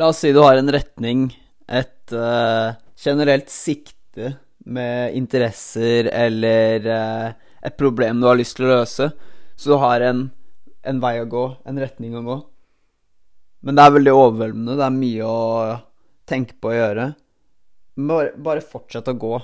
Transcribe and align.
La 0.00 0.06
oss 0.08 0.22
si 0.22 0.30
du 0.32 0.38
har 0.40 0.56
en 0.56 0.72
retning, 0.72 1.26
et 1.68 2.12
uh, 2.16 2.72
generelt 2.96 3.50
sikte 3.52 4.30
med 4.64 5.12
interesser 5.18 6.08
eller 6.08 6.86
uh, 6.88 7.26
et 7.60 7.76
problem 7.76 8.22
du 8.22 8.30
har 8.30 8.38
lyst 8.40 8.56
til 8.56 8.64
å 8.64 8.78
løse. 8.78 9.10
Så 9.60 9.74
du 9.74 9.76
har 9.82 10.00
en, 10.06 10.22
en 10.88 11.02
vei 11.04 11.18
å 11.20 11.28
gå, 11.28 11.44
en 11.68 11.82
retning 11.84 12.16
å 12.16 12.24
gå. 12.24 12.38
Men 13.60 13.76
det 13.76 13.84
er 13.84 13.94
veldig 13.98 14.16
overveldende. 14.16 14.78
Det 14.80 14.86
er 14.88 14.96
mye 14.96 15.28
å 15.28 15.76
tenke 16.32 16.56
på 16.56 16.72
å 16.72 16.78
gjøre. 16.78 17.08
Bare, 18.00 18.32
bare 18.40 18.64
fortsett 18.64 19.12
å 19.12 19.18
gå 19.20 19.36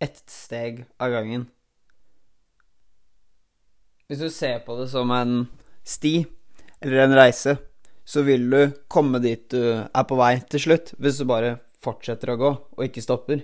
ett 0.00 0.24
steg 0.32 0.86
av 0.96 1.12
gangen. 1.18 1.50
Hvis 4.08 4.24
du 4.24 4.32
ser 4.32 4.64
på 4.64 4.80
det 4.80 4.88
som 4.88 5.12
en 5.12 5.42
sti 5.84 6.22
eller 6.80 7.04
en 7.04 7.20
reise, 7.20 7.58
så 8.08 8.22
vil 8.24 8.46
du 8.50 8.60
komme 8.88 9.20
dit 9.20 9.42
du 9.52 9.60
er 9.84 10.04
på 10.08 10.16
vei 10.16 10.38
til 10.48 10.62
slutt, 10.64 10.94
hvis 10.96 11.20
du 11.20 11.26
bare 11.28 11.58
fortsetter 11.84 12.32
å 12.32 12.38
gå 12.40 12.50
og 12.56 12.84
ikke 12.86 13.04
stopper. 13.04 13.42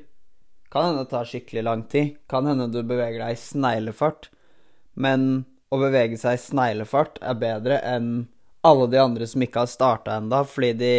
Kan 0.72 0.88
hende 0.88 1.04
det 1.04 1.12
tar 1.12 1.28
skikkelig 1.28 1.64
lang 1.66 1.82
tid, 1.92 2.14
kan 2.30 2.48
hende 2.48 2.70
du 2.72 2.80
beveger 2.80 3.20
deg 3.20 3.34
i 3.36 3.40
sneglefart, 3.40 4.30
men 4.96 5.44
å 5.68 5.78
bevege 5.82 6.16
seg 6.18 6.38
i 6.38 6.42
sneglefart 6.42 7.20
er 7.20 7.36
bedre 7.38 7.78
enn 7.84 8.08
alle 8.64 8.88
de 8.88 9.00
andre 9.02 9.28
som 9.28 9.44
ikke 9.44 9.66
har 9.66 9.70
starta 9.70 10.16
enda, 10.16 10.40
fordi 10.48 10.72
de 10.80 10.94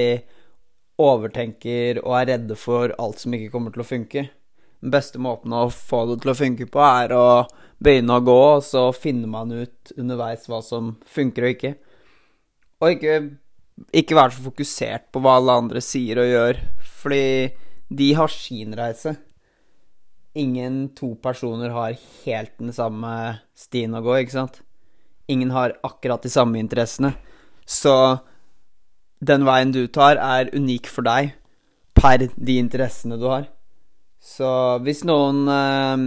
overtenker 1.02 2.00
og 2.04 2.20
er 2.20 2.30
redde 2.36 2.58
for 2.60 2.94
alt 3.02 3.24
som 3.24 3.34
ikke 3.36 3.50
kommer 3.56 3.74
til 3.74 3.82
å 3.82 3.88
funke. 3.90 4.28
Den 4.86 4.94
beste 4.94 5.18
måten 5.20 5.56
å 5.58 5.66
få 5.74 6.04
det 6.12 6.20
til 6.22 6.32
å 6.36 6.38
funke 6.38 6.68
på, 6.70 6.84
er 6.86 7.16
å 7.18 7.26
begynne 7.82 8.20
å 8.20 8.24
gå, 8.24 8.38
og 8.60 8.62
så 8.64 8.86
finner 8.94 9.32
man 9.32 9.52
ut 9.52 9.96
underveis 9.98 10.46
hva 10.52 10.62
som 10.64 10.94
funker 11.10 11.48
og 11.48 11.56
ikke. 11.56 11.74
Og 12.84 12.94
ikke, 12.94 13.18
ikke 13.96 14.16
være 14.16 14.36
så 14.36 14.44
fokusert 14.46 15.10
på 15.12 15.22
hva 15.24 15.38
alle 15.40 15.56
andre 15.62 15.82
sier 15.84 16.20
og 16.22 16.30
gjør, 16.30 16.60
fordi 17.02 17.26
de 17.96 18.12
har 18.18 18.32
sin 18.32 18.76
reise. 18.78 19.16
Ingen 20.36 20.90
to 20.96 21.14
personer 21.24 21.72
har 21.72 21.98
helt 22.26 22.54
den 22.60 22.74
samme 22.76 23.12
stien 23.56 23.96
å 23.96 24.04
gå, 24.04 24.18
ikke 24.20 24.36
sant? 24.36 24.62
Ingen 25.32 25.52
har 25.56 25.78
akkurat 25.84 26.24
de 26.24 26.32
samme 26.32 26.60
interessene. 26.60 27.14
Så 27.66 28.20
den 29.26 29.46
veien 29.48 29.72
du 29.74 29.86
tar, 29.88 30.20
er 30.20 30.52
unik 30.54 30.90
for 30.92 31.08
deg 31.08 31.34
per 31.96 32.28
de 32.36 32.58
interessene 32.60 33.18
du 33.20 33.28
har. 33.32 33.48
Så 34.20 34.48
hvis 34.86 35.04
noen 35.06 35.46
eh, 35.52 36.06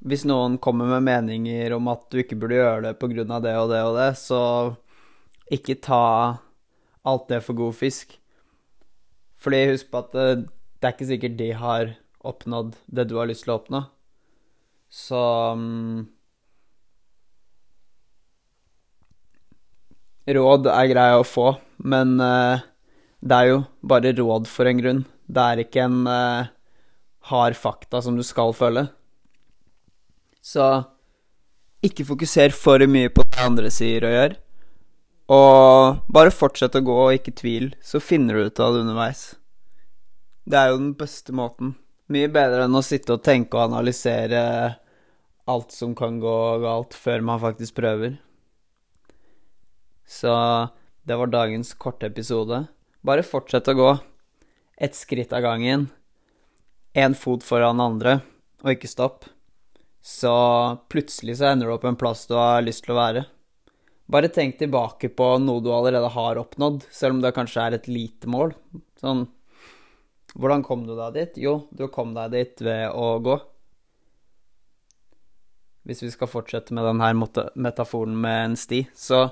Hvis 0.00 0.24
noen 0.24 0.56
kommer 0.58 0.88
med 0.88 1.04
meninger 1.04 1.74
om 1.76 1.88
at 1.92 2.06
du 2.08 2.22
ikke 2.22 2.38
burde 2.40 2.56
gjøre 2.56 2.82
det 2.86 2.94
pga. 2.96 3.24
det 3.44 3.56
og 3.60 3.68
det 3.68 3.80
og 3.84 3.96
det, 3.98 4.12
så 4.16 4.40
ikke 5.52 5.76
ta 5.84 6.40
alt 7.08 7.28
det 7.30 7.42
for 7.44 7.56
god 7.58 7.76
fisk. 7.76 8.16
Fordi 9.40 9.64
husk 9.70 9.90
på 9.90 10.02
at 10.04 10.12
det, 10.14 10.28
eh, 10.30 10.44
det 10.80 10.88
er 10.88 10.94
ikke 10.96 11.10
sikkert 11.10 11.36
de 11.38 11.50
har 11.56 11.92
oppnådd 12.24 12.76
det 12.88 13.08
du 13.08 13.16
har 13.18 13.28
lyst 13.28 13.44
til 13.44 13.54
å 13.54 13.58
oppnå. 13.60 13.82
Så 14.90 15.20
um, 15.56 16.08
råd 20.26 20.68
er 20.72 20.88
greie 20.90 21.18
å 21.20 21.26
få, 21.26 21.52
men 21.84 22.16
uh, 22.20 22.64
det 23.20 23.36
er 23.36 23.50
jo 23.52 23.58
bare 23.84 24.14
råd 24.16 24.48
for 24.50 24.68
en 24.68 24.80
grunn. 24.80 25.02
Det 25.28 25.44
er 25.52 25.62
ikke 25.64 25.84
en 25.84 26.00
uh, 26.08 26.48
hard 27.30 27.56
fakta 27.60 28.00
som 28.04 28.16
du 28.16 28.24
skal 28.26 28.56
følge. 28.56 28.88
Så 30.40 30.66
ikke 31.84 32.08
fokuser 32.08 32.52
for 32.56 32.82
mye 32.88 33.12
på 33.12 33.24
det 33.28 33.44
andre 33.44 33.72
sier 33.72 34.04
og 34.08 34.16
gjør. 34.16 34.40
Og 35.30 36.00
bare 36.10 36.32
fortsett 36.34 36.74
å 36.74 36.82
gå, 36.82 36.96
og 37.06 37.14
ikke 37.14 37.36
tvil, 37.38 37.70
så 37.82 38.02
finner 38.02 38.34
du 38.34 38.48
ut 38.48 38.62
av 38.62 38.74
det 38.74 38.82
underveis. 38.82 39.22
Det 40.50 40.58
er 40.58 40.72
jo 40.72 40.80
den 40.80 40.94
beste 40.98 41.34
måten. 41.36 41.76
Mye 42.10 42.30
bedre 42.32 42.64
enn 42.66 42.74
å 42.74 42.82
sitte 42.82 43.14
og 43.14 43.22
tenke 43.22 43.54
og 43.54 43.68
analysere 43.68 44.40
alt 45.50 45.74
som 45.74 45.94
kan 45.98 46.18
gå 46.22 46.34
galt, 46.64 46.96
før 46.98 47.22
man 47.26 47.42
faktisk 47.42 47.78
prøver. 47.78 48.18
Så 50.10 50.34
det 51.06 51.18
var 51.18 51.30
dagens 51.30 51.72
korte 51.78 52.10
episode. 52.10 52.64
Bare 53.06 53.22
fortsett 53.22 53.70
å 53.70 53.78
gå. 53.78 53.90
Ett 54.74 54.98
skritt 54.98 55.32
av 55.36 55.46
gangen. 55.46 55.86
Én 56.98 57.14
fot 57.14 57.46
foran 57.46 57.78
andre, 57.82 58.18
og 58.64 58.74
ikke 58.74 58.90
stopp. 58.90 59.28
Så 60.02 60.32
plutselig 60.90 61.38
så 61.38 61.52
ender 61.52 61.68
du 61.68 61.76
opp 61.76 61.86
en 61.86 61.98
plass 62.00 62.26
du 62.26 62.34
har 62.34 62.64
lyst 62.66 62.82
til 62.86 62.96
å 62.96 62.98
være. 62.98 63.28
Bare 64.10 64.30
tenk 64.32 64.58
tilbake 64.58 65.12
på 65.14 65.26
noe 65.38 65.62
du 65.62 65.68
allerede 65.70 66.08
har 66.10 66.40
oppnådd, 66.40 66.82
selv 66.90 67.16
om 67.16 67.20
det 67.22 67.34
kanskje 67.36 67.66
er 67.66 67.76
et 67.76 67.86
lite 67.90 68.30
mål. 68.30 68.56
Sånn 69.00 69.28
Hvordan 70.30 70.62
kom 70.62 70.84
du 70.86 70.94
deg 70.94 71.16
dit? 71.16 71.38
Jo, 71.42 71.56
du 71.74 71.88
kom 71.90 72.12
deg 72.14 72.30
dit 72.36 72.60
ved 72.62 72.92
å 72.94 73.18
gå. 73.22 73.34
Hvis 75.90 76.04
vi 76.04 76.10
skal 76.12 76.30
fortsette 76.30 76.74
med 76.76 76.86
denne 76.86 77.08
metaforen 77.58 78.14
med 78.14 78.44
en 78.44 78.54
sti, 78.58 78.84
så 78.94 79.24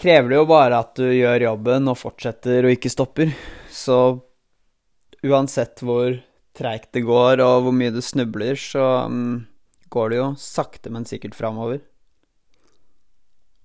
krever 0.00 0.32
det 0.32 0.40
jo 0.40 0.48
bare 0.50 0.80
at 0.84 0.92
du 1.00 1.06
gjør 1.08 1.46
jobben 1.46 1.88
og 1.88 1.96
fortsetter 2.00 2.68
og 2.68 2.74
ikke 2.76 2.92
stopper. 2.92 3.32
Så 3.72 3.96
uansett 5.24 5.80
hvor 5.84 6.18
treigt 6.56 6.92
det 6.96 7.06
går 7.08 7.40
og 7.44 7.66
hvor 7.66 7.76
mye 7.76 7.94
du 7.94 8.02
snubler, 8.04 8.58
så 8.60 9.06
um, 9.08 9.46
går 9.92 10.12
det 10.12 10.20
jo 10.20 10.28
sakte, 10.40 10.92
men 10.92 11.08
sikkert 11.08 11.38
framover. 11.38 11.80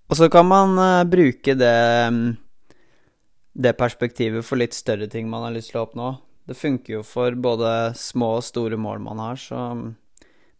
Og 0.05 0.19
så 0.19 0.29
kan 0.29 0.45
man 0.47 0.77
uh, 0.77 1.07
bruke 1.09 1.55
det, 1.57 1.75
um, 2.07 2.35
det 3.53 3.73
perspektivet 3.79 4.45
for 4.45 4.61
litt 4.61 4.77
større 4.77 5.09
ting 5.11 5.29
man 5.31 5.47
har 5.47 5.55
lyst 5.55 5.73
til 5.73 5.81
å 5.81 5.87
oppnå. 5.87 6.11
Det 6.45 6.57
funker 6.59 6.99
jo 6.99 7.01
for 7.05 7.33
både 7.33 7.95
små 7.97 8.35
og 8.37 8.45
store 8.45 8.77
mål 8.77 9.01
man 9.07 9.21
har, 9.23 9.41
så 9.41 9.63
um, 9.73 9.87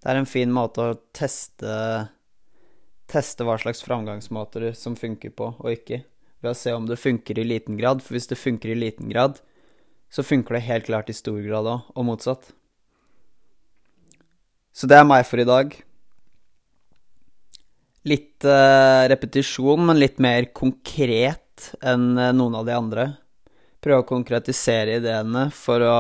det 0.02 0.12
er 0.12 0.22
en 0.22 0.30
fin 0.30 0.52
måte 0.54 0.82
å 0.82 0.98
teste 1.14 1.76
teste 3.12 3.46
hva 3.46 3.58
slags 3.62 3.84
framgangsmåter 3.86 4.72
som 4.78 4.98
funker 4.98 5.34
på 5.38 5.52
og 5.54 5.72
ikke, 5.72 6.02
ved 6.42 6.52
å 6.52 6.58
se 6.58 6.74
om 6.74 6.88
det 6.90 7.00
funker 7.02 7.40
i 7.40 7.48
liten 7.48 7.78
grad. 7.80 8.02
For 8.04 8.18
hvis 8.18 8.30
det 8.32 8.40
funker 8.40 8.74
i 8.74 8.78
liten 8.78 9.10
grad, 9.12 9.40
så 10.10 10.26
funker 10.26 10.58
det 10.58 10.66
helt 10.68 10.88
klart 10.90 11.10
i 11.10 11.18
stor 11.18 11.38
grad 11.46 11.70
òg, 11.70 11.92
og 11.96 12.08
motsatt. 12.08 12.52
Så 14.76 14.90
det 14.92 14.98
er 15.00 15.08
meg 15.08 15.24
for 15.28 15.40
i 15.42 15.48
dag. 15.48 15.76
Litt 18.06 18.46
uh, 18.46 19.08
repetisjon, 19.10 19.82
men 19.88 20.00
litt 20.00 20.20
mer 20.22 20.52
konkret 20.54 21.72
enn 21.82 22.14
uh, 22.20 22.32
noen 22.36 22.56
av 22.60 22.68
de 22.68 22.76
andre. 22.76 23.06
Prøve 23.82 24.04
å 24.04 24.10
konkretisere 24.10 25.00
ideene 25.00 25.48
for 25.54 25.82
å 25.86 25.98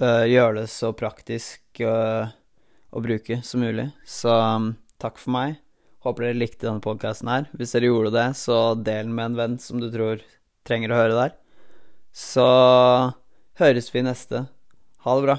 uh, 0.00 0.24
gjøre 0.24 0.62
det 0.62 0.66
så 0.72 0.92
praktisk 0.96 1.82
å 1.84 3.00
bruke 3.04 3.42
som 3.44 3.60
mulig. 3.60 3.90
Så 4.08 4.32
um, 4.32 4.72
takk 5.02 5.20
for 5.20 5.36
meg. 5.36 5.58
Håper 6.06 6.28
dere 6.28 6.38
likte 6.38 6.68
denne 6.68 6.84
podkasten 6.84 7.28
her. 7.32 7.48
Hvis 7.58 7.74
dere 7.74 7.90
gjorde 7.90 8.14
det, 8.14 8.28
så 8.38 8.74
del 8.78 9.08
den 9.08 9.16
med 9.16 9.32
en 9.32 9.38
venn 9.40 9.58
som 9.60 9.82
du 9.82 9.90
tror 9.92 10.22
trenger 10.66 10.92
å 10.94 11.00
høre 11.02 11.18
der. 11.18 11.34
Så 12.16 12.46
høres 13.60 13.92
vi 13.92 14.06
neste. 14.06 14.46
Ha 15.04 15.18
det 15.18 15.26
bra. 15.26 15.36